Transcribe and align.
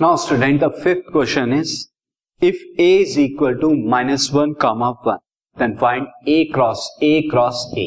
Now 0.00 0.16
student 0.16 0.60
the 0.60 0.68
fifth 0.82 1.10
question 1.12 1.52
is 1.54 1.70
if 2.42 2.56
A 2.80 2.88
is 2.96 3.18
equal 3.20 3.54
to 3.60 3.70
minus 3.90 4.28
one 4.34 4.52
comma 4.62 4.82
of 4.82 5.08
one 5.08 5.18
then 5.56 5.76
find 5.76 6.06
A 6.28 6.42
cross 6.54 6.88
A 7.02 7.20
cross 7.30 7.64
A 7.78 7.86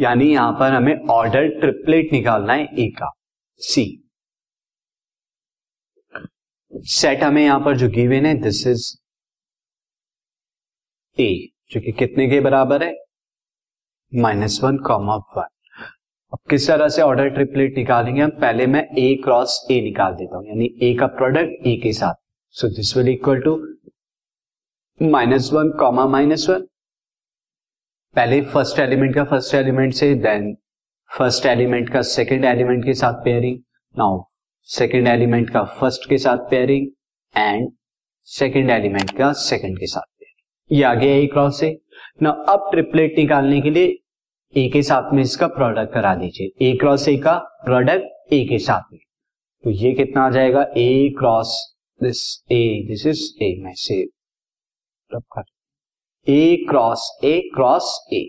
यानी 0.00 0.30
यहाँ 0.32 0.52
पर 0.60 0.72
हमें 0.72 1.06
order 1.10 1.48
triplet 1.60 2.12
निकालना 2.12 2.52
है 2.52 2.64
ए 2.84 2.88
का. 2.98 3.10
सी 3.60 3.84
set 6.92 7.22
हमें 7.22 7.42
यहाँ 7.44 7.60
पर 7.64 7.76
जो 7.76 7.88
गिवेन 7.88 8.26
है 8.26 8.34
दिस 8.42 8.66
इज़ 8.66 8.88
ए 11.16 11.30
जो 11.70 11.80
कि 11.80 11.92
कितने 11.98 12.28
के 12.30 12.40
बराबर 12.40 12.82
है? 12.84 12.94
Minus 14.12 14.60
one 14.64 14.78
comma 14.86 15.10
of 15.10 15.38
one 15.38 15.48
अब 16.32 16.38
किस 16.50 16.66
तरह 16.68 16.88
से 16.94 17.02
ऑर्डर 17.02 17.28
ट्रिपलेट 17.34 17.76
निकालेंगे 17.78 18.20
हम? 18.22 18.30
पहले 18.30 18.66
मैं 18.66 18.82
ए 18.98 19.14
क्रॉस 19.24 19.66
ए 19.70 19.80
निकाल 19.82 20.14
देता 20.14 20.36
हूँ, 20.36 20.46
यानी 20.48 20.66
ए 20.82 20.94
का 21.00 21.06
प्रोडक्ट 21.18 21.66
ए 21.66 21.74
के 21.82 21.92
साथ। 21.92 22.14
So 22.56 22.68
this 22.76 22.96
will 22.96 23.08
equal 23.08 23.40
to 23.42 23.56
minus 25.00 25.50
one 25.52 25.70
comma 25.80 26.06
minus 26.16 26.46
one 26.50 26.66
पहले 28.16 28.40
फ़र्स्ट 28.52 28.78
एलिमेंट 28.78 29.14
का 29.14 29.24
फ़र्स्ट 29.24 29.54
एलिमेंट 29.54 29.92
से 29.94 30.14
देन 30.26 30.54
फ़र्स्ट 31.10 31.46
एलिमेंट 31.46 31.92
का 31.92 32.02
सेकेंड 32.02 32.44
एलिमेंट 32.44 32.84
के 32.84 32.94
साथ 32.94 33.24
पेयरिंग 33.24 33.58
नाउ 33.94 34.20
सेकेंड 34.68 35.08
एलिमेंट 35.08 35.50
का 35.50 35.62
फ़र्स्ट 35.80 36.08
के 36.08 36.18
साथ 36.18 36.38
पेयरिंग 36.50 36.86
एंड 37.34 37.70
सेकेंड 38.28 38.70
एलिमेंट 38.70 39.10
का 39.18 39.32
सेकेंड 39.42 39.78
के 39.78 39.86
साथ 39.86 40.06
पेयरिंग 40.18 40.76
ये 40.78 40.82
आ 40.84 40.94
गया 40.94 41.14
ए 41.16 41.26
क्रॉस 41.32 41.62
ए 41.62 41.76
ना 42.22 42.30
अब 42.48 42.68
ट्रिपलेट 42.72 43.18
निकालने 43.18 43.60
के 43.60 43.70
लिए 43.70 43.96
ए 44.54 44.68
के 44.72 44.82
साथ 44.82 45.12
में 45.14 45.22
इसका 45.22 45.46
प्रोडक्ट 45.46 45.92
करा 45.94 46.14
दीजिए। 46.14 46.68
ए 46.68 46.76
क्रॉस 46.76 47.08
ए 47.08 47.16
का 47.16 47.36
प्रोडक्ट 47.64 48.32
ए 48.32 48.44
के 48.48 48.58
साथ 48.58 48.92
में। 48.92 49.00
तो 49.64 49.70
ये 49.70 49.92
कितना 49.94 50.24
आ 50.26 50.30
जाएगा? 50.30 50.62
A 50.76 51.14
cross 51.18 51.54
this 52.00 52.22
A 52.52 52.62
this 52.88 53.06
is 53.06 53.22
A 53.44 53.54
मैं 53.62 53.74
से 53.76 54.00
A 56.26 56.64
cross 56.68 57.10
A 57.24 57.38
cross 57.54 58.08
A 58.12 58.22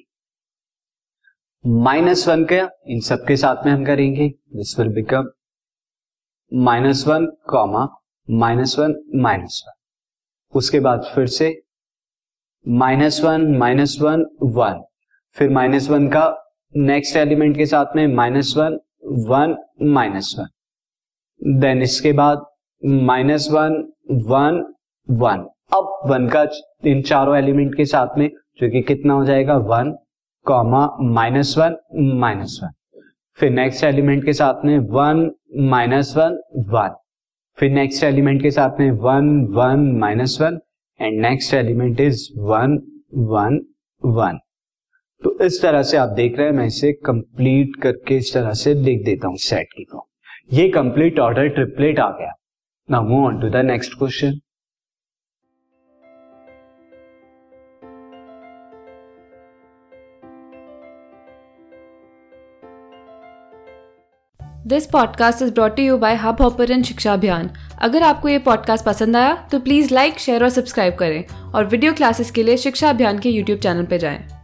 minus 1.66 2.28
one 2.28 2.44
का 2.46 2.70
इन 2.88 3.00
सबके 3.02 3.36
साथ 3.38 3.66
में 3.66 3.72
हम 3.72 3.86
करेंगे। 3.86 4.28
This 4.56 4.78
will 4.80 4.94
become 4.96 5.30
minus 6.52 7.06
one 7.08 7.26
comma 7.50 7.88
minus 8.28 8.78
one 8.80 8.96
minus 9.16 9.64
one 9.68 9.74
उसके 10.54 10.80
बाद 10.80 11.12
फिर 11.16 11.28
से 11.28 11.52
minus 12.66 13.22
one 13.24 13.48
minus 13.58 13.98
one 14.02 14.26
one 14.44 14.84
फिर 15.40 15.50
माइनस 15.50 15.90
वन 15.90 16.08
का 16.08 16.54
नेक्स्ट 16.78 17.16
एलिमेंट 17.16 17.58
के 17.58 17.66
साथ 17.66 17.86
में 17.96 18.08
minus 18.08 18.54
one 18.58 18.80
one 19.06 19.58
minus 19.82 20.36
one 20.40 20.48
then 21.60 21.82
इसके 21.82 22.14
बाद 22.14 22.46
माइनस 22.86 23.48
वन 23.52 23.94
वन 24.12 24.74
वन 25.10 25.48
अब 25.74 26.00
वन 26.06 26.30
का 26.30 26.48
इन 26.86 27.02
चारों 27.02 27.38
एलिमेंट 27.38 27.76
के 27.76 27.86
साथ 27.86 28.08
में, 28.18 28.32
जो 28.62 28.70
कि 28.70 28.82
कितना 28.82 29.14
हो 29.14 29.26
जाएगा? 29.26 29.58
One 29.58 29.98
comma 30.46 30.98
minus 31.02 31.56
one 31.58 31.78
minus 31.96 32.60
one 32.64 32.70
फिर 33.34 33.50
नेक्स्ट 33.50 33.84
एलिमेंट 33.84 34.26
के 34.26 34.34
साथ 34.34 34.66
में 34.66 34.80
वन 34.80 35.32
माइनस 35.56 36.14
वन 36.18 36.40
वन 36.58 36.96
फिर 37.58 37.72
नेक्स्ट 37.72 38.04
एलिमेंट 38.04 38.42
के 38.42 38.52
साथ 38.52 38.80
में 38.80 38.92
one 38.92 39.46
one 39.46 39.92
minus 40.00 40.38
one 40.42 40.60
and 41.02 41.22
next 41.22 41.54
element 41.54 42.00
is 42.00 42.30
one 42.38 42.80
one 43.14 43.66
one 44.06 44.40
तो 45.24 45.38
इस 45.46 45.62
तरह 45.62 45.84
से 45.84 45.98
आप 45.98 46.10
देख 46.10 46.38
रहे 46.38 46.48
हैं, 46.48 46.54
मैं 46.54 46.66
इसे 46.66 46.92
कंप्लीट 47.06 47.76
करके 47.82 48.18
इस 48.18 48.34
तरह 48.34 48.54
से 48.54 48.74
लिख 48.74 49.04
देता 49.06 49.28
हूँ 49.28 49.38
सेट 49.38 49.74
की 49.74 49.86
फॉर्म 49.92 50.58
ये 50.58 50.70
कंप्लीट 50.70 51.20
ऑर्डर 51.20 51.48
ट्रिपलेट 51.48 52.00
आ 52.00 52.10
गया। 52.20 52.32
Now 52.90 53.08
move 53.08 53.26
on 53.26 53.42
to 53.42 53.50
the 53.50 53.66
next 53.66 53.98
question 54.00 54.40
this 64.68 64.86
podcast 64.86 65.42
is 65.42 65.54
brought 65.54 65.80
you 65.80 65.98
by 65.98 66.16
Hub 66.16 66.42
Hopper 66.42 66.82
शिक्षा 66.84 67.14
अभियान 67.14 67.50
अगर 67.82 68.04
आपको 68.04 68.30
ये 68.30 68.40
पॉडकास्ट 68.40 68.86
पसंद 68.86 69.16
आया 69.16 69.36
तो 69.52 69.60
प्लीज़ 69.60 69.94
लाइक 69.94 70.20
शेयर 70.20 70.44
और 70.44 70.50
सब्सक्राइब 70.50 70.96
करें। 70.96 71.24
और 71.54 71.66
वीडियो 71.66 71.94
क्लासेस 71.94 72.32
के 72.32 72.44
लिए 72.44 72.58
शिक्षा 72.58 72.90
अभियान 72.90 73.20
के 73.20 73.30
यूट्यूब 73.30 73.60
चैनल 73.60 73.86
पर 73.86 73.98
जाएँ। 73.98 74.39